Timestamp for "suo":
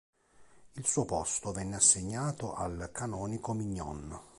0.87-1.05